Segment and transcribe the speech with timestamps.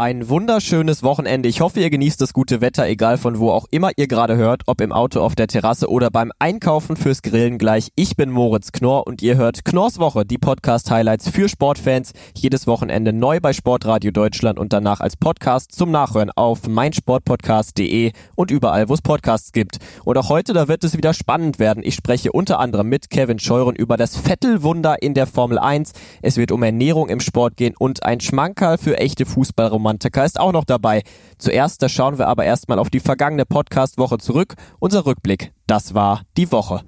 [0.00, 1.46] Ein wunderschönes Wochenende.
[1.46, 4.62] Ich hoffe, ihr genießt das gute Wetter, egal von wo auch immer ihr gerade hört,
[4.64, 7.90] ob im Auto, auf der Terrasse oder beim Einkaufen fürs Grillen gleich.
[7.96, 12.14] Ich bin Moritz Knorr und ihr hört Knorrs Woche, die Podcast-Highlights für Sportfans.
[12.34, 18.50] Jedes Wochenende neu bei Sportradio Deutschland und danach als Podcast zum Nachhören auf meinsportpodcast.de und
[18.50, 19.80] überall, wo es Podcasts gibt.
[20.06, 21.82] Und auch heute, da wird es wieder spannend werden.
[21.84, 25.92] Ich spreche unter anderem mit Kevin Scheuren über das Vettelwunder in der Formel 1.
[26.22, 30.38] Es wird um Ernährung im Sport gehen und ein Schmankerl für echte Fußballromantik Romantiker ist
[30.38, 31.02] auch noch dabei.
[31.36, 34.54] Zuerst, da schauen wir aber erstmal auf die vergangene Podcast-Woche zurück.
[34.78, 36.82] Unser Rückblick, das war die Woche.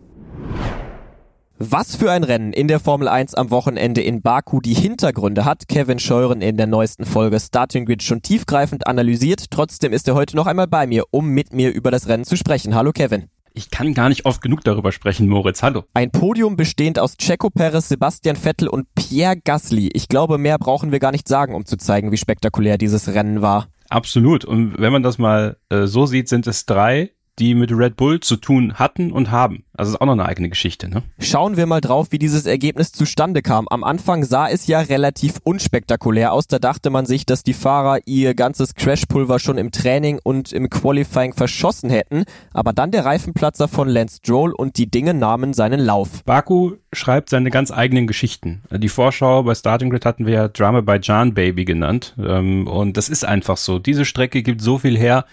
[1.58, 5.68] Was für ein Rennen in der Formel 1 am Wochenende in Baku die Hintergründe hat
[5.68, 9.50] Kevin Scheuren in der neuesten Folge Starting Grid schon tiefgreifend analysiert.
[9.50, 12.36] Trotzdem ist er heute noch einmal bei mir, um mit mir über das Rennen zu
[12.36, 12.74] sprechen.
[12.74, 13.31] Hallo Kevin.
[13.54, 15.62] Ich kann gar nicht oft genug darüber sprechen, Moritz.
[15.62, 15.84] Hallo.
[15.92, 19.90] Ein Podium bestehend aus Checo Perez, Sebastian Vettel und Pierre Gasly.
[19.92, 23.42] Ich glaube, mehr brauchen wir gar nicht sagen, um zu zeigen, wie spektakulär dieses Rennen
[23.42, 23.68] war.
[23.90, 24.46] Absolut.
[24.46, 28.20] Und wenn man das mal äh, so sieht, sind es drei die mit Red Bull
[28.20, 29.64] zu tun hatten und haben.
[29.74, 31.02] Also ist auch noch eine eigene Geschichte, ne?
[31.18, 33.66] Schauen wir mal drauf, wie dieses Ergebnis zustande kam.
[33.68, 36.46] Am Anfang sah es ja relativ unspektakulär aus.
[36.46, 40.68] Da dachte man sich, dass die Fahrer ihr ganzes Crashpulver schon im Training und im
[40.68, 42.24] Qualifying verschossen hätten.
[42.52, 46.22] Aber dann der Reifenplatzer von Lance Stroll und die Dinge nahmen seinen Lauf.
[46.24, 48.62] Baku schreibt seine ganz eigenen Geschichten.
[48.70, 52.14] Die Vorschau bei Starting Grid hatten wir ja Drama by John Baby genannt.
[52.18, 53.78] Ähm, und das ist einfach so.
[53.78, 55.24] Diese Strecke gibt so viel her.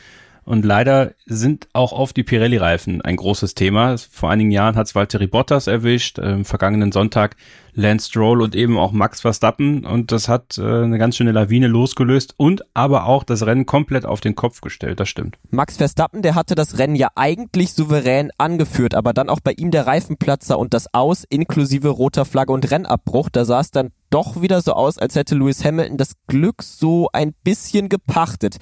[0.50, 3.96] Und leider sind auch oft die Pirelli-Reifen ein großes Thema.
[4.10, 7.36] Vor einigen Jahren hat es Valtteri Bottas erwischt, äh, vergangenen Sonntag
[7.76, 9.86] Lance Stroll und eben auch Max Verstappen.
[9.86, 14.08] Und das hat äh, eine ganz schöne Lawine losgelöst und aber auch das Rennen komplett
[14.08, 15.00] auf den Kopf gestellt.
[15.00, 15.38] Das stimmt.
[15.52, 19.70] Max Verstappen, der hatte das Rennen ja eigentlich souverän angeführt, aber dann auch bei ihm
[19.70, 23.30] der Reifenplatzer und das Aus inklusive roter Flagge und Rennabbruch.
[23.30, 27.08] Da sah es dann doch wieder so aus, als hätte Lewis Hamilton das Glück so
[27.14, 28.58] ein bisschen gepachtet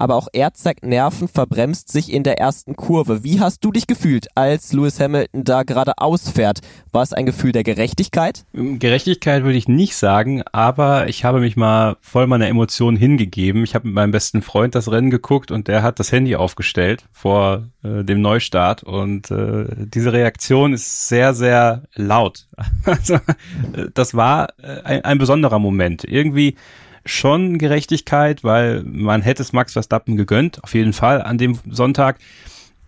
[0.00, 3.22] aber auch er zeigt Nerven, verbremst sich in der ersten Kurve.
[3.22, 6.60] Wie hast du dich gefühlt, als Lewis Hamilton da gerade ausfährt?
[6.90, 8.46] War es ein Gefühl der Gerechtigkeit?
[8.54, 13.62] Gerechtigkeit würde ich nicht sagen, aber ich habe mich mal voll meiner Emotionen hingegeben.
[13.62, 17.04] Ich habe mit meinem besten Freund das Rennen geguckt und der hat das Handy aufgestellt
[17.12, 22.46] vor äh, dem Neustart und äh, diese Reaktion ist sehr, sehr laut.
[22.86, 26.04] also, äh, das war äh, ein, ein besonderer Moment.
[26.04, 26.56] Irgendwie
[27.04, 32.18] schon Gerechtigkeit, weil man hätte es Max Verstappen gegönnt, auf jeden Fall an dem Sonntag.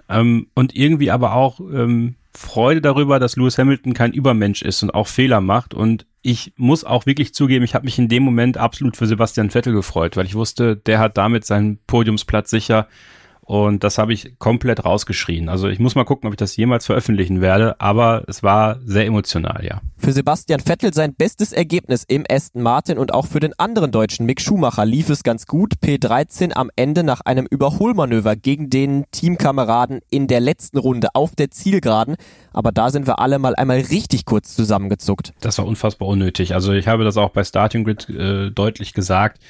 [0.09, 4.95] Ähm, und irgendwie aber auch ähm, Freude darüber, dass Lewis Hamilton kein Übermensch ist und
[4.95, 5.75] auch Fehler macht.
[5.75, 9.51] Und ich muss auch wirklich zugeben, ich habe mich in dem Moment absolut für Sebastian
[9.51, 12.89] Vettel gefreut, weil ich wusste, der hat damit seinen Podiumsplatz sicher.
[13.53, 15.51] Und das habe ich komplett rausgeschrien.
[15.51, 19.05] Also ich muss mal gucken, ob ich das jemals veröffentlichen werde, aber es war sehr
[19.05, 19.83] emotional, ja.
[19.99, 24.25] Für Sebastian Vettel sein bestes Ergebnis im Aston Martin und auch für den anderen Deutschen
[24.25, 25.75] Mick Schumacher lief es ganz gut.
[25.85, 31.51] P13 am Ende nach einem Überholmanöver gegen den Teamkameraden in der letzten Runde auf der
[31.51, 32.17] Zielgeraden.
[32.55, 35.35] Aber da sind wir alle mal einmal richtig kurz zusammengezuckt.
[35.43, 36.55] Das war unfassbar unnötig.
[36.55, 39.41] Also ich habe das auch bei Starting Grid äh, deutlich gesagt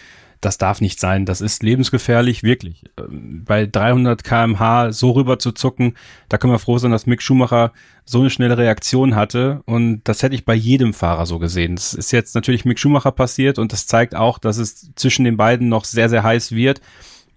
[0.43, 1.25] das darf nicht sein.
[1.25, 2.85] Das ist lebensgefährlich, wirklich.
[2.99, 5.95] Ähm, bei 300 kmh so rüber zu zucken,
[6.29, 7.73] da können wir froh sein, dass Mick Schumacher
[8.05, 9.63] so eine schnelle Reaktion hatte.
[9.65, 11.77] Und das hätte ich bei jedem Fahrer so gesehen.
[11.77, 15.37] Das ist jetzt natürlich Mick Schumacher passiert und das zeigt auch, dass es zwischen den
[15.37, 16.81] beiden noch sehr, sehr heiß wird.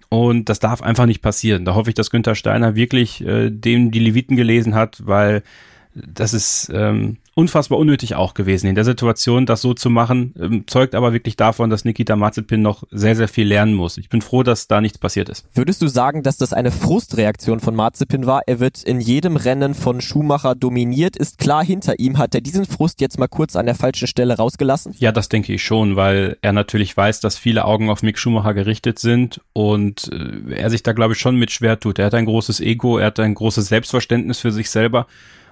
[0.10, 1.66] Und das darf einfach nicht passieren.
[1.66, 5.44] Da hoffe ich, dass Günther Steiner wirklich äh, dem die Leviten gelesen hat, weil
[5.94, 8.68] das ist ähm, unfassbar unnötig auch gewesen.
[8.68, 12.62] In der Situation, das so zu machen, ähm, zeugt aber wirklich davon, dass Nikita Mazepin
[12.62, 13.98] noch sehr, sehr viel lernen muss.
[13.98, 15.46] Ich bin froh, dass da nichts passiert ist.
[15.54, 18.44] Würdest du sagen, dass das eine Frustreaktion von Mazepin war?
[18.48, 22.18] Er wird in jedem Rennen von Schumacher dominiert, ist klar hinter ihm.
[22.18, 24.96] Hat er diesen Frust jetzt mal kurz an der falschen Stelle rausgelassen?
[24.98, 28.54] Ja, das denke ich schon, weil er natürlich weiß, dass viele Augen auf Mick Schumacher
[28.54, 32.00] gerichtet sind und äh, er sich da, glaube ich, schon mit schwer tut.
[32.00, 35.06] Er hat ein großes Ego, er hat ein großes Selbstverständnis für sich selber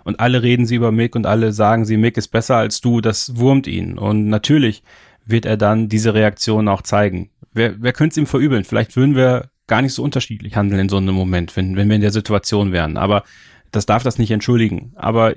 [0.03, 3.01] und alle reden sie über Mick und alle sagen sie, Mick ist besser als du,
[3.01, 3.97] das wurmt ihn.
[3.97, 4.83] Und natürlich
[5.25, 7.29] wird er dann diese Reaktion auch zeigen.
[7.53, 8.63] Wer, wer könnte es ihm verübeln?
[8.63, 11.95] Vielleicht würden wir gar nicht so unterschiedlich handeln in so einem Moment, wenn, wenn wir
[11.95, 12.97] in der Situation wären.
[12.97, 13.23] Aber
[13.71, 14.93] das darf das nicht entschuldigen.
[14.95, 15.35] Aber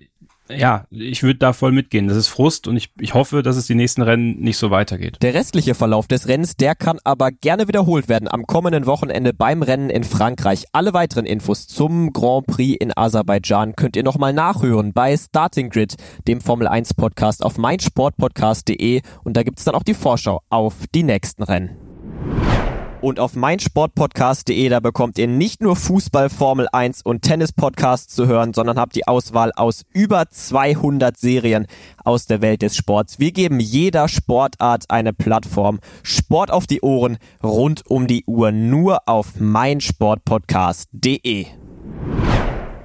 [0.49, 2.09] ja, ich würde da voll mitgehen.
[2.09, 5.19] Das ist Frust und ich, ich hoffe, dass es die nächsten Rennen nicht so weitergeht.
[5.23, 9.63] Der restliche Verlauf des Rennens, der kann aber gerne wiederholt werden am kommenden Wochenende beim
[9.63, 10.65] Rennen in Frankreich.
[10.73, 15.95] Alle weiteren Infos zum Grand Prix in Aserbaidschan könnt ihr nochmal nachhören bei Starting Grid,
[16.29, 21.03] dem Formel 1 Podcast auf meinsportpodcast.de und da gibt's dann auch die Vorschau auf die
[21.03, 21.86] nächsten Rennen.
[23.01, 28.55] Und auf meinsportpodcast.de, da bekommt ihr nicht nur Fußball, Formel 1 und Tennis-Podcasts zu hören,
[28.55, 31.67] sondern habt die Auswahl aus über 200 Serien
[32.05, 33.19] aus der Welt des Sports.
[33.19, 35.81] Wir geben jeder Sportart eine Plattform.
[36.03, 41.47] Sport auf die Ohren, rund um die Uhr, nur auf meinsportpodcast.de.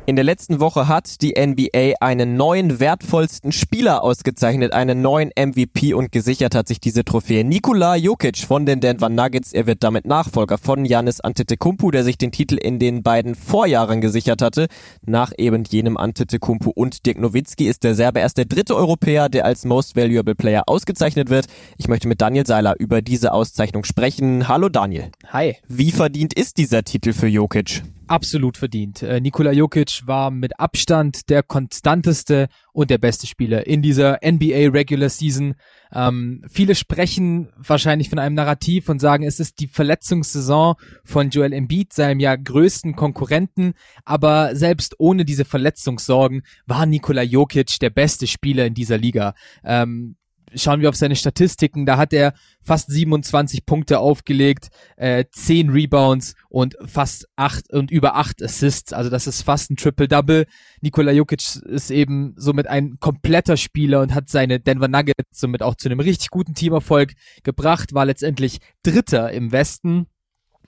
[0.08, 5.94] In der letzten Woche hat die NBA einen neuen wertvollsten Spieler ausgezeichnet, einen neuen MVP
[5.94, 7.44] und gesichert hat sich diese Trophäe.
[7.44, 9.54] Nikola Jokic von den Denver Nuggets.
[9.54, 14.02] Er wird damit Nachfolger von Janis Antetokounmpo, der sich den Titel in den beiden Vorjahren
[14.02, 14.68] gesichert hatte.
[15.06, 19.46] Nach eben jenem Antetokounmpo und Dirk Nowitzki ist der Serbe erst der dritte Europäer, der
[19.46, 21.46] als Most Valuable Player ausgezeichnet wird.
[21.78, 24.48] Ich möchte mit Daniel Seiler über diese Auszeichnung sprechen.
[24.48, 25.12] Hallo Daniel.
[25.28, 25.58] Hi.
[25.68, 27.84] Wie verdient ist dieser Titel für Jokic?
[28.12, 29.02] Absolut verdient.
[29.02, 34.70] Äh, Nikola Jokic war mit Abstand der konstanteste und der beste Spieler in dieser NBA
[34.70, 35.56] Regular Season.
[35.94, 40.76] Ähm, viele sprechen wahrscheinlich von einem Narrativ und sagen, es ist die Verletzungssaison
[41.06, 43.74] von Joel Embiid, seinem ja größten Konkurrenten.
[44.04, 49.34] Aber selbst ohne diese Verletzungssorgen war Nikola Jokic der beste Spieler in dieser Liga.
[49.64, 50.18] Ähm,
[50.56, 56.36] schauen wir auf seine Statistiken, da hat er fast 27 Punkte aufgelegt, äh, 10 Rebounds
[56.50, 58.94] und fast 8 und über 8 Assists.
[58.94, 60.46] Also das ist fast ein Triple-Double.
[60.82, 65.76] Nikola Jokic ist eben somit ein kompletter Spieler und hat seine Denver Nuggets somit auch
[65.76, 67.14] zu einem richtig guten Teamerfolg
[67.44, 70.08] gebracht, war letztendlich Dritter im Westen.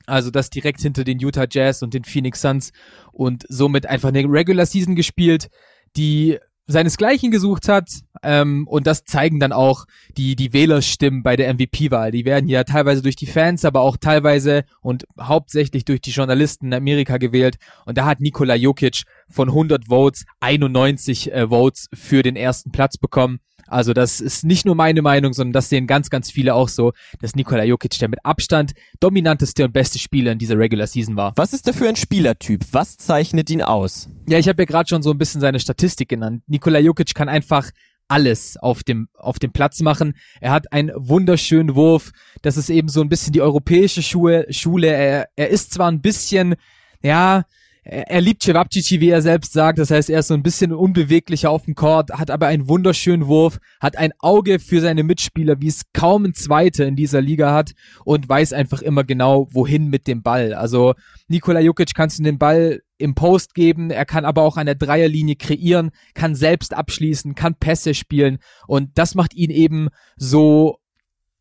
[0.05, 2.71] Also das direkt hinter den Utah Jazz und den Phoenix Suns
[3.11, 5.49] und somit einfach eine Regular Season gespielt,
[5.95, 7.89] die seinesgleichen gesucht hat.
[8.21, 9.85] Ähm, und das zeigen dann auch
[10.17, 12.11] die, die Wählerstimmen bei der MVP-Wahl.
[12.11, 16.67] Die werden ja teilweise durch die Fans, aber auch teilweise und hauptsächlich durch die Journalisten
[16.67, 17.57] in Amerika gewählt.
[17.85, 22.97] Und da hat Nikola Jokic von 100 Votes 91 äh, Votes für den ersten Platz
[22.97, 23.39] bekommen.
[23.67, 26.93] Also das ist nicht nur meine Meinung, sondern das sehen ganz, ganz viele auch so,
[27.21, 31.33] dass Nikola Jokic der mit Abstand dominanteste und beste Spieler in dieser Regular Season war.
[31.37, 32.61] Was ist der für ein Spielertyp?
[32.71, 34.09] Was zeichnet ihn aus?
[34.27, 36.43] Ja, ich habe ja gerade schon so ein bisschen seine Statistik genannt.
[36.47, 37.71] Nikola Jokic kann einfach
[38.07, 40.13] alles auf dem, auf dem Platz machen.
[40.39, 42.11] Er hat einen wunderschönen Wurf.
[42.41, 44.45] Das ist eben so ein bisschen die europäische Schule.
[44.51, 44.87] Schule.
[44.87, 46.55] Er, er ist zwar ein bisschen,
[47.01, 47.45] ja,
[47.85, 49.77] er liebt Cevapcici, wie er selbst sagt.
[49.77, 53.27] Das heißt, er ist so ein bisschen unbeweglicher auf dem Court, hat aber einen wunderschönen
[53.27, 57.53] Wurf, hat ein Auge für seine Mitspieler, wie es kaum ein Zweiter in dieser Liga
[57.53, 57.71] hat
[58.05, 60.53] und weiß einfach immer genau, wohin mit dem Ball.
[60.53, 60.93] Also
[61.27, 64.75] Nikola Jukic kannst du den Ball im Post geben, er kann aber auch an der
[64.75, 70.77] Dreierlinie kreieren, kann selbst abschließen, kann Pässe spielen und das macht ihn eben so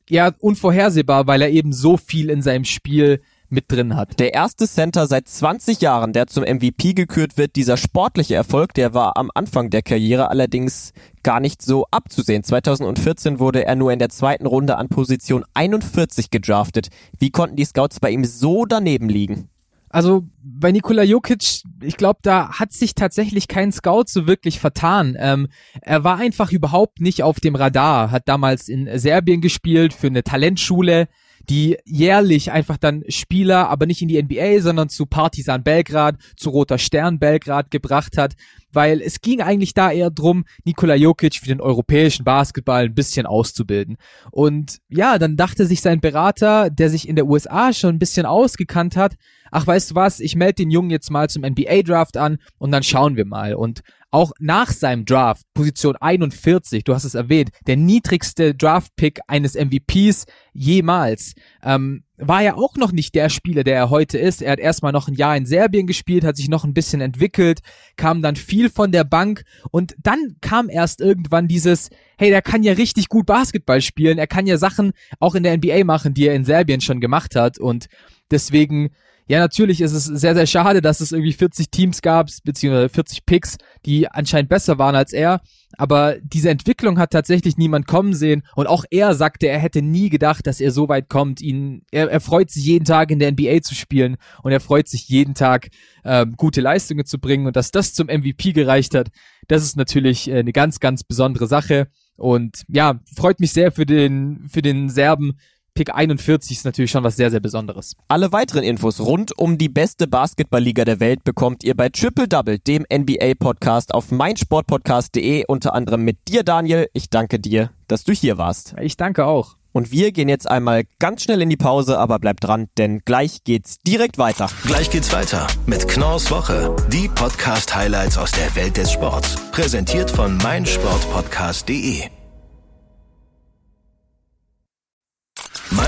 [0.09, 3.23] ja unvorhersehbar, weil er eben so viel in seinem Spiel
[3.53, 4.19] mit drin hat.
[4.19, 8.95] Der erste Center seit 20 Jahren, der zum MVP gekürt wird, dieser sportliche Erfolg, der
[8.95, 12.43] war am Anfang der Karriere allerdings gar nicht so abzusehen.
[12.43, 16.89] 2014 wurde er nur in der zweiten Runde an Position 41 gedraftet.
[17.19, 19.49] Wie konnten die Scouts bei ihm so daneben liegen?
[19.93, 25.17] Also bei Nikola Jokic, ich glaube, da hat sich tatsächlich kein Scout so wirklich vertan.
[25.19, 25.49] Ähm,
[25.83, 30.23] er war einfach überhaupt nicht auf dem Radar, hat damals in Serbien gespielt für eine
[30.23, 31.09] Talentschule,
[31.49, 36.51] die jährlich einfach dann Spieler, aber nicht in die NBA, sondern zu Partizan Belgrad, zu
[36.51, 38.35] Roter Stern Belgrad gebracht hat,
[38.73, 43.27] weil es ging eigentlich da eher drum, Nikola Jokic für den europäischen Basketball ein bisschen
[43.27, 43.97] auszubilden.
[44.31, 48.27] Und ja, dann dachte sich sein Berater, der sich in der USA schon ein bisschen
[48.27, 49.15] ausgekannt hat,
[49.51, 52.83] ach weißt du was, ich melde den Jungen jetzt mal zum NBA-Draft an und dann
[52.83, 53.55] schauen wir mal.
[53.55, 59.55] Und auch nach seinem Draft, Position 41, du hast es erwähnt, der niedrigste Draft-Pick eines
[59.55, 61.33] MVPs jemals,
[61.65, 64.43] ähm, war er auch noch nicht der Spieler, der er heute ist.
[64.43, 67.61] Er hat erstmal noch ein Jahr in Serbien gespielt, hat sich noch ein bisschen entwickelt,
[67.97, 71.89] kam dann viel von der Bank und dann kam erst irgendwann dieses,
[72.19, 75.57] hey, der kann ja richtig gut Basketball spielen, er kann ja Sachen auch in der
[75.57, 77.59] NBA machen, die er in Serbien schon gemacht hat.
[77.59, 77.87] Und
[78.31, 78.91] deswegen
[79.33, 83.25] ja, natürlich ist es sehr, sehr schade, dass es irgendwie 40 Teams gab, beziehungsweise 40
[83.25, 85.41] Picks, die anscheinend besser waren als er.
[85.79, 88.43] Aber diese Entwicklung hat tatsächlich niemand kommen sehen.
[88.57, 91.41] Und auch er sagte, er hätte nie gedacht, dass er so weit kommt.
[91.41, 94.87] Ihn, er, er freut sich jeden Tag in der NBA zu spielen und er freut
[94.87, 95.71] sich jeden Tag
[96.05, 97.47] ähm, gute Leistungen zu bringen.
[97.47, 99.09] Und dass das zum MVP gereicht hat,
[99.49, 101.89] das ist natürlich äh, eine ganz, ganz besondere Sache.
[102.17, 105.39] Und ja, freut mich sehr für den, für den Serben,
[105.75, 107.97] Pick 41 ist natürlich schon was sehr, sehr Besonderes.
[108.09, 112.59] Alle weiteren Infos rund um die beste Basketballliga der Welt bekommt ihr bei Triple Double,
[112.59, 116.89] dem NBA-Podcast auf meinsportpodcast.de, unter anderem mit dir, Daniel.
[116.93, 118.75] Ich danke dir, dass du hier warst.
[118.83, 119.57] Ich danke auch.
[119.73, 123.43] Und wir gehen jetzt einmal ganz schnell in die Pause, aber bleibt dran, denn gleich
[123.43, 124.51] geht's direkt weiter.
[124.67, 129.37] Gleich geht's weiter mit Knorrs Woche, die Podcast-Highlights aus der Welt des Sports.
[129.53, 132.22] Präsentiert von meinsportpodcast.de.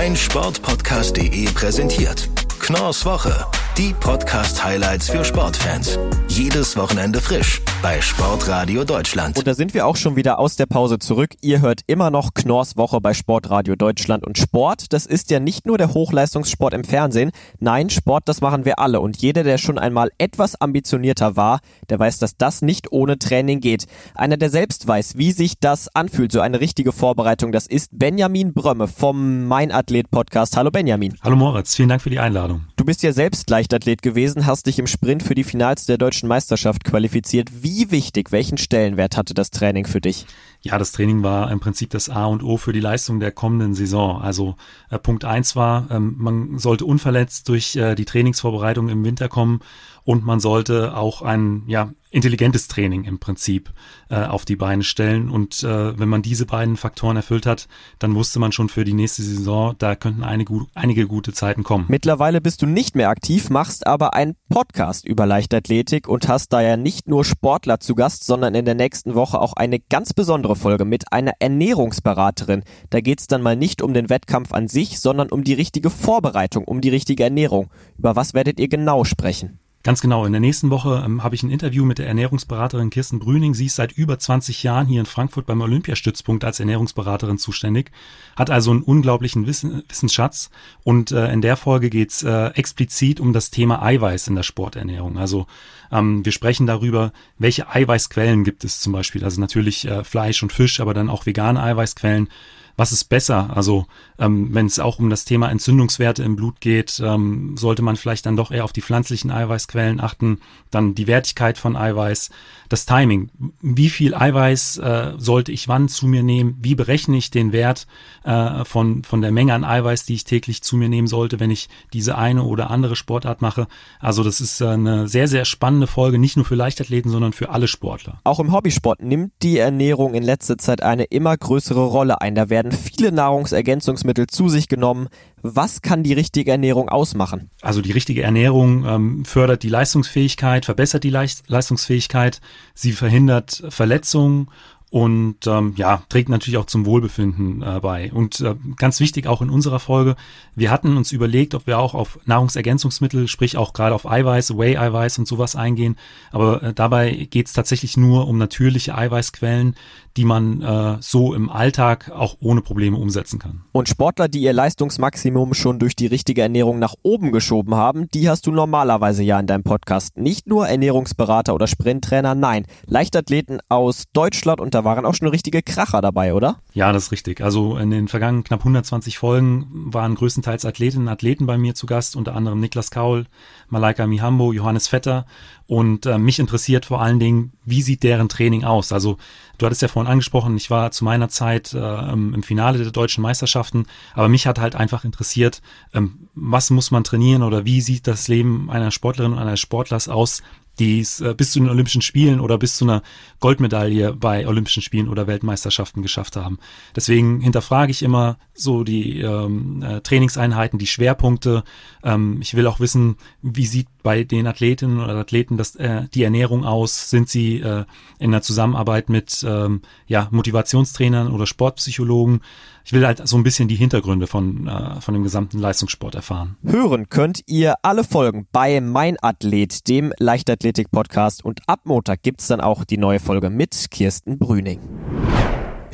[0.05, 2.29] meinsportpodcast.de präsentiert.
[2.59, 3.33] Knorrs Woche,
[3.75, 5.97] die Podcast-Highlights für Sportfans.
[6.27, 9.37] Jedes Wochenende frisch bei Sportradio Deutschland.
[9.37, 11.35] Und da sind wir auch schon wieder aus der Pause zurück.
[11.41, 14.25] Ihr hört immer noch Knorrs Woche bei Sportradio Deutschland.
[14.25, 17.29] Und Sport, das ist ja nicht nur der Hochleistungssport im Fernsehen.
[17.59, 19.01] Nein, Sport, das machen wir alle.
[19.01, 21.59] Und jeder, der schon einmal etwas ambitionierter war,
[21.91, 23.85] der weiß, dass das nicht ohne Training geht.
[24.15, 28.55] Einer, der selbst weiß, wie sich das anfühlt, so eine richtige Vorbereitung, das ist Benjamin
[28.55, 30.57] Brömme vom Mein Athlet Podcast.
[30.57, 31.19] Hallo Benjamin.
[31.21, 32.65] Hallo Moritz, vielen Dank für die Einladung.
[32.77, 36.27] Du bist ja selbst Leichtathlet gewesen, hast dich im Sprint für die Finals der deutschen
[36.27, 37.63] Meisterschaft qualifiziert.
[37.77, 40.25] Wie wichtig, welchen Stellenwert hatte das Training für dich?
[40.61, 43.73] Ja, das Training war im Prinzip das A und O für die Leistung der kommenden
[43.73, 44.21] Saison.
[44.21, 44.55] Also
[44.89, 49.59] äh, Punkt eins war, ähm, man sollte unverletzt durch äh, die Trainingsvorbereitung im Winter kommen
[50.05, 53.73] und man sollte auch ein ja, intelligentes Training im Prinzip
[54.09, 55.29] äh, auf die Beine stellen.
[55.29, 57.67] Und äh, wenn man diese beiden Faktoren erfüllt hat,
[57.99, 61.85] dann wusste man schon für die nächste Saison, da könnten einige, einige gute Zeiten kommen.
[61.87, 66.61] Mittlerweile bist du nicht mehr aktiv, machst aber einen Podcast über Leichtathletik und hast da
[66.61, 70.55] ja nicht nur Sportler zu Gast, sondern in der nächsten Woche auch eine ganz besondere
[70.55, 72.63] Folge mit einer Ernährungsberaterin.
[72.91, 76.63] Da geht's dann mal nicht um den Wettkampf an sich, sondern um die richtige Vorbereitung,
[76.63, 77.71] um die richtige Ernährung.
[77.97, 79.59] Über was werdet ihr genau sprechen?
[79.85, 80.25] Ganz genau.
[80.25, 83.53] In der nächsten Woche ähm, habe ich ein Interview mit der Ernährungsberaterin Kirsten Brüning.
[83.53, 87.91] Sie ist seit über 20 Jahren hier in Frankfurt beim Olympiastützpunkt als Ernährungsberaterin zuständig,
[88.35, 90.49] hat also einen unglaublichen Wissen, Wissensschatz.
[90.83, 95.19] Und äh, in der Folge geht's äh, explizit um das Thema Eiweiß in der Sporternährung.
[95.19, 95.45] Also
[95.91, 99.23] ähm, wir sprechen darüber, welche Eiweißquellen gibt es zum Beispiel.
[99.23, 102.29] Also natürlich äh, Fleisch und Fisch, aber dann auch vegane Eiweißquellen
[102.77, 103.49] was ist besser?
[103.55, 103.85] Also
[104.19, 108.25] ähm, wenn es auch um das Thema Entzündungswerte im Blut geht, ähm, sollte man vielleicht
[108.25, 110.39] dann doch eher auf die pflanzlichen Eiweißquellen achten,
[110.71, 112.29] dann die Wertigkeit von Eiweiß,
[112.69, 113.29] das Timing.
[113.61, 116.57] Wie viel Eiweiß äh, sollte ich wann zu mir nehmen?
[116.61, 117.87] Wie berechne ich den Wert
[118.23, 121.51] äh, von, von der Menge an Eiweiß, die ich täglich zu mir nehmen sollte, wenn
[121.51, 123.67] ich diese eine oder andere Sportart mache?
[123.99, 127.49] Also das ist äh, eine sehr, sehr spannende Folge, nicht nur für Leichtathleten, sondern für
[127.49, 128.19] alle Sportler.
[128.23, 132.35] Auch im Hobbysport nimmt die Ernährung in letzter Zeit eine immer größere Rolle ein.
[132.35, 135.07] Da werden viele Nahrungsergänzungsmittel zu sich genommen.
[135.41, 137.49] Was kann die richtige Ernährung ausmachen?
[137.61, 142.41] Also die richtige Ernährung ähm, fördert die Leistungsfähigkeit, verbessert die Leist Leistungsfähigkeit,
[142.73, 144.49] sie verhindert Verletzungen
[144.95, 148.13] und ähm, ja, trägt natürlich auch zum Wohlbefinden äh, bei.
[148.13, 150.15] Und äh, ganz wichtig auch in unserer Folge,
[150.55, 155.17] wir hatten uns überlegt, ob wir auch auf Nahrungsergänzungsmittel, sprich auch gerade auf Eiweiß, Whey-Eiweiß
[155.19, 155.97] und sowas eingehen.
[156.31, 159.75] Aber äh, dabei geht es tatsächlich nur um natürliche Eiweißquellen,
[160.15, 163.65] die man äh, so im Alltag auch ohne Probleme umsetzen kann.
[163.73, 168.29] Und Sportler, die ihr Leistungsmaximum schon durch die richtige Ernährung nach oben geschoben haben, die
[168.29, 170.15] hast du normalerweise ja in deinem Podcast.
[170.15, 175.61] Nicht nur Ernährungsberater oder Sprinttrainer, nein, Leichtathleten aus Deutschland und da waren auch schon richtige
[175.61, 176.61] Kracher dabei, oder?
[176.73, 177.41] Ja, das ist richtig.
[177.41, 181.85] Also in den vergangenen knapp 120 Folgen waren größtenteils Athletinnen und Athleten bei mir zu
[181.85, 183.25] Gast, unter anderem Niklas Kaul,
[183.67, 185.25] Malaika Mihambo, Johannes Vetter
[185.67, 188.91] und äh, mich interessiert vor allen Dingen, wie sieht deren Training aus?
[188.91, 189.17] Also
[189.57, 193.23] du hattest ja vorhin angesprochen, ich war zu meiner Zeit äh, im Finale der deutschen
[193.23, 195.61] Meisterschaften, aber mich hat halt einfach interessiert,
[195.93, 200.07] ähm, was muss man trainieren oder wie sieht das Leben einer Sportlerin und eines Sportlers
[200.07, 200.43] aus,
[200.79, 203.01] die es äh, bis zu den Olympischen Spielen oder bis zu einer
[203.39, 206.59] Goldmedaille bei Olympischen Spielen oder Weltmeisterschaften geschafft haben.
[206.95, 211.63] Deswegen hinterfrage ich immer so die ähm, äh, Trainingseinheiten, die Schwerpunkte.
[212.03, 216.23] Ähm, ich will auch wissen, wie sieht bei den Athletinnen oder Athleten das, äh, die
[216.23, 217.09] Ernährung aus?
[217.09, 217.85] Sind sie äh,
[218.19, 222.41] in der Zusammenarbeit mit ähm, ja, Motivationstrainern oder Sportpsychologen?
[222.85, 226.55] ich will halt so ein bisschen die Hintergründe von, äh, von dem gesamten Leistungssport erfahren.
[226.63, 231.43] Hören könnt ihr alle Folgen bei Mein Athlet, dem Leichtathletik-Podcast.
[231.43, 234.79] Und ab Montag gibt's dann auch die neue Folge mit Kirsten Brüning.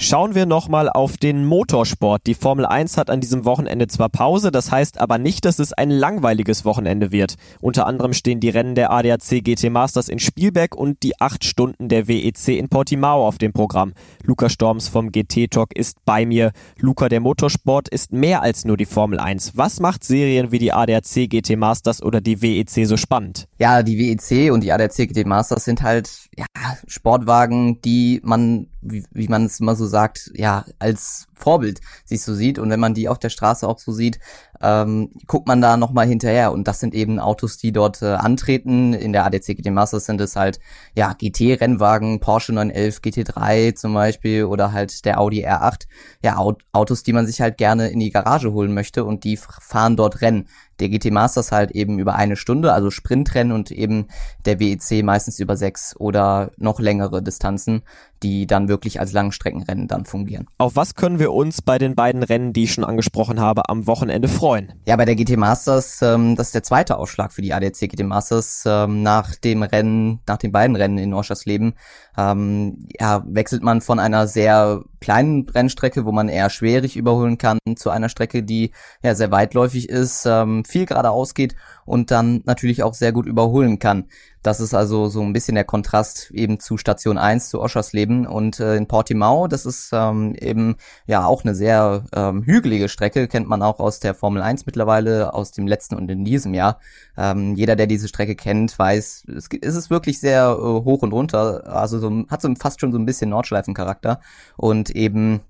[0.03, 2.25] Schauen wir nochmal auf den Motorsport.
[2.25, 5.73] Die Formel 1 hat an diesem Wochenende zwar Pause, das heißt aber nicht, dass es
[5.73, 7.35] ein langweiliges Wochenende wird.
[7.59, 11.87] Unter anderem stehen die Rennen der ADAC GT Masters in Spielberg und die 8 Stunden
[11.87, 13.93] der WEC in Portimao auf dem Programm.
[14.23, 16.51] Luca Storms vom GT Talk ist bei mir.
[16.79, 19.55] Luca, der Motorsport ist mehr als nur die Formel 1.
[19.55, 23.47] Was macht Serien wie die ADAC GT Masters oder die WEC so spannend?
[23.61, 26.47] Ja, die WEC und die ADAC GT Masters sind halt ja,
[26.87, 32.33] Sportwagen, die man, wie, wie man es immer so sagt, ja, als Vorbild sich so
[32.33, 32.57] sieht.
[32.57, 34.17] Und wenn man die auf der Straße auch so sieht,
[34.61, 36.51] ähm, guckt man da nochmal hinterher.
[36.51, 38.93] Und das sind eben Autos, die dort äh, antreten.
[38.93, 40.59] In der ADC GT Masters sind es halt,
[40.95, 45.87] ja, GT-Rennwagen, Porsche 911 GT3 zum Beispiel oder halt der Audi R8.
[46.23, 46.37] Ja,
[46.71, 50.21] Autos, die man sich halt gerne in die Garage holen möchte und die fahren dort
[50.21, 50.47] Rennen
[50.81, 54.07] der GT Masters halt eben über eine Stunde, also Sprintrennen und eben
[54.45, 57.83] der WEC meistens über sechs oder noch längere Distanzen,
[58.23, 60.47] die dann wirklich als Langstreckenrennen dann fungieren.
[60.57, 63.87] Auf was können wir uns bei den beiden Rennen, die ich schon angesprochen habe, am
[63.87, 64.50] Wochenende freuen?
[64.85, 68.03] Ja, bei der GT Masters, ähm, das ist der zweite Ausschlag für die ADAC GT
[68.03, 71.73] Masters ähm, nach dem Rennen, nach den beiden Rennen in Oschersleben.
[72.17, 77.57] Ähm, ja, wechselt man von einer sehr kleinen Rennstrecke, wo man eher schwerig überholen kann,
[77.75, 78.71] zu einer Strecke, die
[79.03, 81.55] ja sehr weitläufig ist, ähm, viel geradeaus geht
[81.85, 84.05] und dann natürlich auch sehr gut überholen kann.
[84.43, 88.59] Das ist also so ein bisschen der Kontrast eben zu Station 1, zu Oschersleben und
[88.59, 93.47] äh, in Portimao, das ist ähm, eben ja auch eine sehr ähm, hügelige Strecke, kennt
[93.47, 96.79] man auch aus der Formel 1 mittlerweile, aus dem letzten und in diesem Jahr.
[97.17, 101.13] Ähm, jeder, der diese Strecke kennt, weiß, es, es ist wirklich sehr äh, hoch und
[101.13, 104.21] runter, also so, hat so fast schon so ein bisschen Nordschleifencharakter
[104.57, 105.41] und eben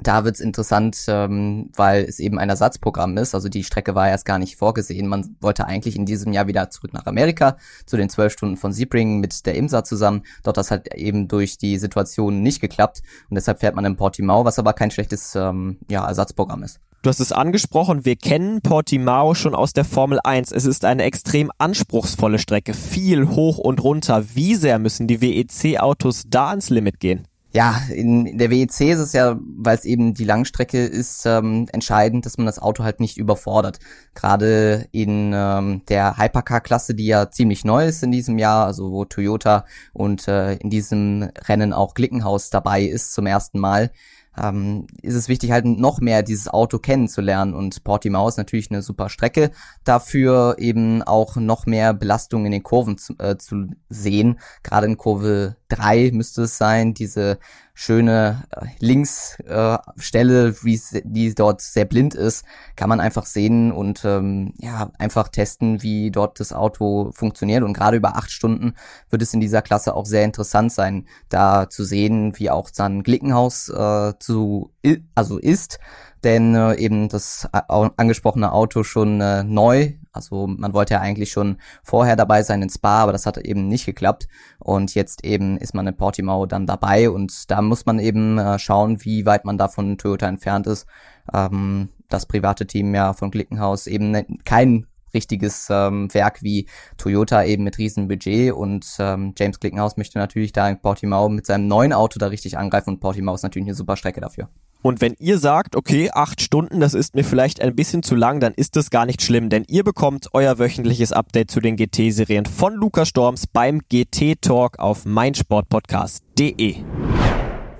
[0.00, 3.34] da wird's interessant, ähm, weil es eben ein Ersatzprogramm ist.
[3.34, 5.08] Also die Strecke war erst gar nicht vorgesehen.
[5.08, 8.72] Man wollte eigentlich in diesem Jahr wieder zurück nach Amerika zu den zwölf Stunden von
[8.72, 10.22] Sebring mit der IMSA zusammen.
[10.44, 14.44] Dort das hat eben durch die Situation nicht geklappt und deshalb fährt man in Portimao,
[14.44, 16.80] was aber kein schlechtes ähm, ja, Ersatzprogramm ist.
[17.02, 20.50] Du hast es angesprochen, wir kennen Portimao schon aus der Formel 1.
[20.50, 24.24] Es ist eine extrem anspruchsvolle Strecke, viel hoch und runter.
[24.34, 27.27] Wie sehr müssen die WEC-Autos da ans Limit gehen?
[27.50, 32.26] Ja, in der WEC ist es ja, weil es eben die Langstrecke ist, ähm, entscheidend,
[32.26, 33.78] dass man das Auto halt nicht überfordert.
[34.14, 39.06] Gerade in ähm, der Hypercar-Klasse, die ja ziemlich neu ist in diesem Jahr, also wo
[39.06, 39.64] Toyota
[39.94, 43.92] und äh, in diesem Rennen auch Glickenhaus dabei ist zum ersten Mal,
[44.40, 47.54] ähm, ist es wichtig, halt noch mehr dieses Auto kennenzulernen.
[47.54, 49.50] Und Portimao ist natürlich eine super Strecke,
[49.84, 54.38] dafür eben auch noch mehr Belastung in den Kurven zu, äh, zu sehen.
[54.62, 57.38] Gerade in Kurve 3 müsste es sein, diese
[57.80, 62.44] schöne äh, Linksstelle, äh, wie die dort sehr blind ist,
[62.74, 67.62] kann man einfach sehen und ähm, ja einfach testen, wie dort das Auto funktioniert.
[67.62, 68.74] Und gerade über acht Stunden
[69.10, 73.04] wird es in dieser Klasse auch sehr interessant sein, da zu sehen, wie auch dann
[73.04, 74.72] Glickenhaus äh, zu
[75.14, 75.78] also ist
[76.24, 79.92] denn äh, eben das äh, angesprochene Auto schon äh, neu.
[80.12, 83.68] Also man wollte ja eigentlich schon vorher dabei sein in Spa, aber das hat eben
[83.68, 84.28] nicht geklappt.
[84.58, 88.58] Und jetzt eben ist man in Portimao dann dabei und da muss man eben äh,
[88.58, 90.86] schauen, wie weit man da von Toyota entfernt ist.
[91.32, 97.44] Ähm, das private Team ja von Glickenhaus eben ne, kein richtiges ähm, Werk wie Toyota
[97.44, 101.66] eben mit riesen Budget und ähm, James Glickenhaus möchte natürlich da in Portimao mit seinem
[101.66, 104.48] neuen Auto da richtig angreifen und Portimao ist natürlich eine super Strecke dafür.
[104.80, 108.38] Und wenn ihr sagt, okay, acht Stunden, das ist mir vielleicht ein bisschen zu lang,
[108.38, 112.46] dann ist das gar nicht schlimm, denn ihr bekommt euer wöchentliches Update zu den GT-Serien
[112.46, 116.76] von Lukas Storms beim GT Talk auf meinsportpodcast.de.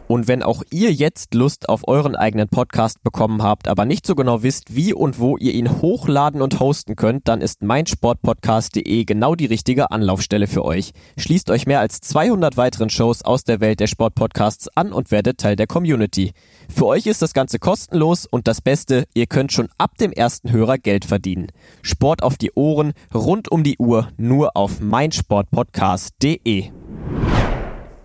[0.08, 4.14] Und wenn auch ihr jetzt Lust auf euren eigenen Podcast bekommen habt, aber nicht so
[4.14, 9.34] genau wisst, wie und wo ihr ihn hochladen und hosten könnt, dann ist meinsportpodcast.de genau
[9.34, 10.92] die richtige Anlaufstelle für euch.
[11.18, 15.38] Schließt euch mehr als 200 weiteren Shows aus der Welt der Sportpodcasts an und werdet
[15.38, 16.32] Teil der Community.
[16.70, 20.52] Für euch ist das Ganze kostenlos und das Beste, ihr könnt schon ab dem ersten
[20.52, 21.48] Hörer Geld verdienen.
[21.82, 26.70] Sport auf die Ohren, rund um die Uhr, nur auf meinsportpodcast.de.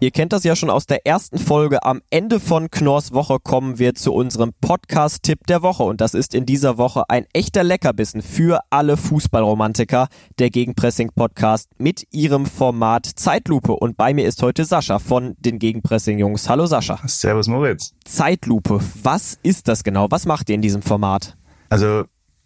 [0.03, 1.83] Ihr kennt das ja schon aus der ersten Folge.
[1.83, 5.83] Am Ende von Knorrs Woche kommen wir zu unserem Podcast-Tipp der Woche.
[5.83, 12.05] Und das ist in dieser Woche ein echter Leckerbissen für alle Fußballromantiker, der Gegenpressing-Podcast mit
[12.11, 13.71] ihrem Format Zeitlupe.
[13.71, 16.49] Und bei mir ist heute Sascha von den Gegenpressing-Jungs.
[16.49, 16.99] Hallo Sascha.
[17.07, 17.93] Servus Moritz.
[18.03, 20.07] Zeitlupe, was ist das genau?
[20.09, 21.37] Was macht ihr in diesem Format?
[21.69, 22.03] Also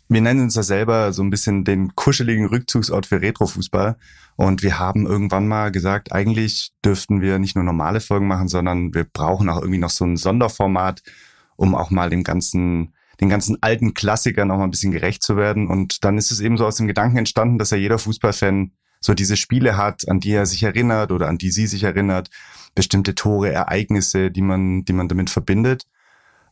[0.09, 3.97] wir nennen uns ja selber so ein bisschen den kuscheligen Rückzugsort für Retrofußball.
[4.35, 8.93] Und wir haben irgendwann mal gesagt, eigentlich dürften wir nicht nur normale Folgen machen, sondern
[8.93, 11.03] wir brauchen auch irgendwie noch so ein Sonderformat,
[11.57, 15.35] um auch mal dem ganzen, den ganzen alten Klassikern auch mal ein bisschen gerecht zu
[15.35, 15.67] werden.
[15.67, 19.13] Und dann ist es eben so aus dem Gedanken entstanden, dass ja jeder Fußballfan so
[19.13, 22.29] diese Spiele hat, an die er sich erinnert oder an die sie sich erinnert,
[22.75, 25.85] bestimmte Tore, Ereignisse, die man, die man damit verbindet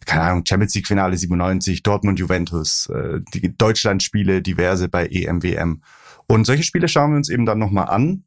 [0.05, 5.81] keine Ahnung, Champions League Finale 97, Dortmund Juventus, äh, die Deutschland-Spiele, diverse bei EM, WM.
[6.27, 8.23] Und solche Spiele schauen wir uns eben dann nochmal an,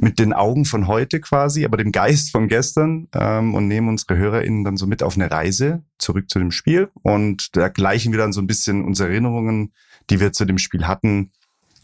[0.00, 4.16] mit den Augen von heute quasi, aber dem Geist von gestern ähm, und nehmen unsere
[4.16, 6.88] HörerInnen dann so mit auf eine Reise zurück zu dem Spiel.
[7.02, 9.72] Und da gleichen wir dann so ein bisschen unsere Erinnerungen,
[10.08, 11.32] die wir zu dem Spiel hatten,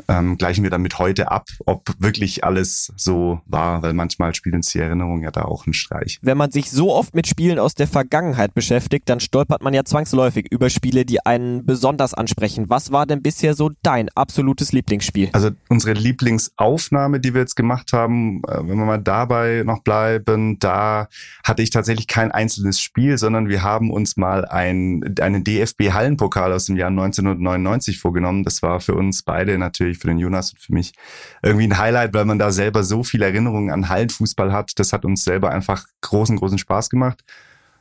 [0.08, 4.70] ähm, gleichen wir damit heute ab, ob wirklich alles so war, weil manchmal spielt uns
[4.70, 6.18] die Erinnerung ja da auch einen Streich.
[6.22, 9.84] Wenn man sich so oft mit Spielen aus der Vergangenheit beschäftigt, dann stolpert man ja
[9.84, 12.68] zwangsläufig über Spiele, die einen besonders ansprechen.
[12.68, 15.30] Was war denn bisher so dein absolutes Lieblingsspiel?
[15.32, 20.58] Also unsere Lieblingsaufnahme, die wir jetzt gemacht haben, äh, wenn wir mal dabei noch bleiben,
[20.58, 21.08] da
[21.44, 26.66] hatte ich tatsächlich kein einzelnes Spiel, sondern wir haben uns mal ein, einen DFB-Hallenpokal aus
[26.66, 28.44] dem Jahr 1999 vorgenommen.
[28.44, 30.94] Das war für uns beide natürlich natürlich für den Jonas und für mich
[31.42, 34.72] irgendwie ein Highlight, weil man da selber so viele Erinnerungen an Hallenfußball hat.
[34.78, 37.22] Das hat uns selber einfach großen, großen Spaß gemacht.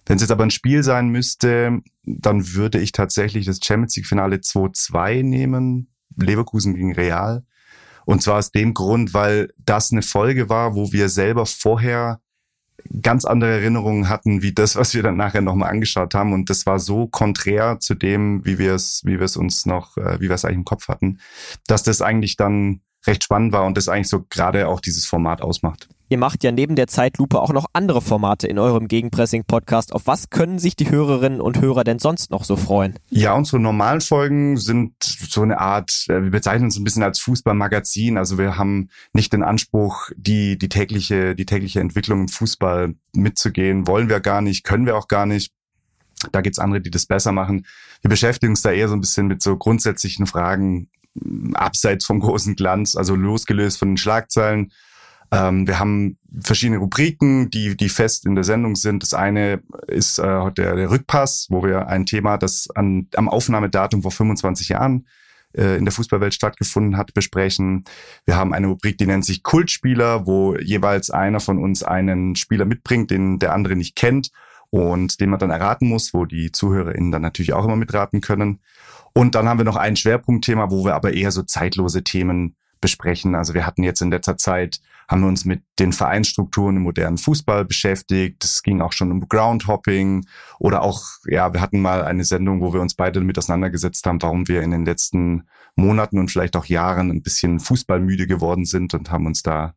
[0.05, 4.07] Wenn es jetzt aber ein Spiel sein müsste, dann würde ich tatsächlich das Champions League
[4.07, 5.87] Finale 2-2 nehmen.
[6.17, 7.43] Leverkusen gegen Real.
[8.05, 12.19] Und zwar aus dem Grund, weil das eine Folge war, wo wir selber vorher
[13.01, 16.33] ganz andere Erinnerungen hatten, wie das, was wir dann nachher nochmal angeschaut haben.
[16.33, 19.97] Und das war so konträr zu dem, wie wir es, wie wir es uns noch,
[19.97, 21.19] äh, wie wir es eigentlich im Kopf hatten,
[21.67, 25.41] dass das eigentlich dann recht spannend war und das eigentlich so gerade auch dieses Format
[25.41, 25.87] ausmacht.
[26.13, 29.93] Ihr macht ja neben der Zeitlupe auch noch andere Formate in eurem Gegenpressing-Podcast.
[29.93, 32.99] Auf was können sich die Hörerinnen und Hörer denn sonst noch so freuen?
[33.09, 37.19] Ja, unsere normalen Folgen sind so eine Art, äh, wir bezeichnen uns ein bisschen als
[37.19, 38.19] Fußballmagazin.
[38.19, 43.87] Also wir haben nicht den Anspruch, die, die tägliche, die tägliche Entwicklung im Fußball mitzugehen.
[43.87, 45.51] Wollen wir gar nicht, können wir auch gar nicht.
[46.31, 47.65] Da gibt's andere, die das besser machen.
[48.01, 50.89] Wir beschäftigen uns da eher so ein bisschen mit so grundsätzlichen Fragen
[51.53, 54.71] abseits vom großen Glanz, also losgelöst von den Schlagzeilen
[55.33, 59.01] ähm, wir haben verschiedene Rubriken, die, die fest in der Sendung sind.
[59.01, 64.03] Das eine ist äh, der, der Rückpass, wo wir ein Thema, das an, am Aufnahmedatum
[64.03, 65.07] vor 25 Jahren
[65.57, 67.83] äh, in der Fußballwelt stattgefunden hat, besprechen.
[68.25, 72.65] Wir haben eine Rubrik, die nennt sich Kultspieler, wo jeweils einer von uns einen Spieler
[72.65, 74.29] mitbringt, den der andere nicht kennt
[74.73, 78.59] und den man dann erraten muss, wo die ZuhörerInnen dann natürlich auch immer mitraten können.
[79.13, 83.35] Und dann haben wir noch ein Schwerpunktthema, wo wir aber eher so zeitlose Themen besprechen.
[83.35, 87.19] Also wir hatten jetzt in letzter Zeit, haben wir uns mit den Vereinsstrukturen im modernen
[87.19, 88.43] Fußball beschäftigt.
[88.43, 90.25] Es ging auch schon um Groundhopping
[90.57, 94.23] oder auch, ja, wir hatten mal eine Sendung, wo wir uns beide damit auseinandergesetzt haben,
[94.23, 95.43] warum wir in den letzten
[95.75, 99.75] Monaten und vielleicht auch Jahren ein bisschen fußballmüde geworden sind und haben uns da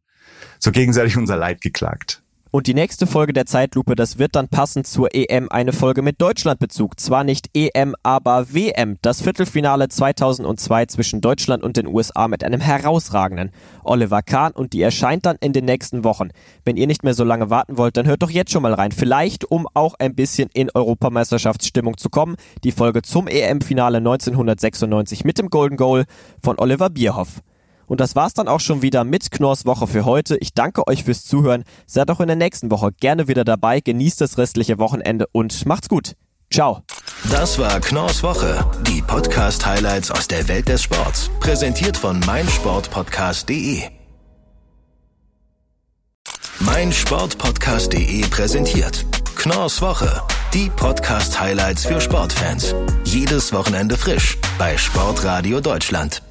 [0.59, 2.22] so gegenseitig unser Leid geklagt.
[2.57, 6.23] Und die nächste Folge der Zeitlupe, das wird dann passend zur EM eine Folge mit
[6.23, 6.99] Deutschlandbezug.
[6.99, 8.97] Zwar nicht EM, aber WM.
[9.03, 13.51] Das Viertelfinale 2002 zwischen Deutschland und den USA mit einem herausragenden
[13.85, 16.31] Oliver Kahn und die erscheint dann in den nächsten Wochen.
[16.64, 18.90] Wenn ihr nicht mehr so lange warten wollt, dann hört doch jetzt schon mal rein.
[18.90, 25.38] Vielleicht, um auch ein bisschen in Europameisterschaftsstimmung zu kommen, die Folge zum EM-Finale 1996 mit
[25.38, 26.07] dem Golden Goal
[26.42, 27.42] von Oliver Bierhoff.
[27.87, 30.37] Und das war's dann auch schon wieder mit Knorrs Woche für heute.
[30.38, 31.64] Ich danke euch fürs Zuhören.
[31.87, 33.81] Seid auch in der nächsten Woche gerne wieder dabei.
[33.81, 36.14] Genießt das restliche Wochenende und macht's gut.
[36.53, 36.83] Ciao.
[37.31, 41.31] Das war Knorrs Woche, die Podcast-Highlights aus der Welt des Sports.
[41.40, 43.83] Präsentiert von meinsportpodcast.de.
[46.61, 49.05] Meinsportpodcast.de präsentiert
[49.37, 50.22] Knorrs Woche,
[50.55, 52.75] die Podcast-Highlights für Sportfans.
[53.05, 56.22] Jedes Wochenende frisch bei Sportradio Deutschland.